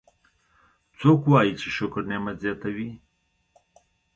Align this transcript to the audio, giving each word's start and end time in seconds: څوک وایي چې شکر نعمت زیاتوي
څوک 0.99 1.21
وایي 1.31 1.53
چې 1.59 1.67
شکر 1.77 2.01
نعمت 2.09 2.37
زیاتوي 2.43 2.89